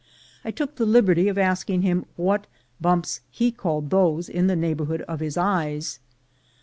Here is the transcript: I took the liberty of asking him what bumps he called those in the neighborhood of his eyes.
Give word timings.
I 0.43 0.49
took 0.49 0.77
the 0.77 0.85
liberty 0.87 1.27
of 1.27 1.37
asking 1.37 1.83
him 1.83 2.07
what 2.15 2.47
bumps 2.81 3.21
he 3.29 3.51
called 3.51 3.91
those 3.91 4.29
in 4.29 4.47
the 4.47 4.55
neighborhood 4.55 5.03
of 5.03 5.19
his 5.19 5.37
eyes. 5.37 5.99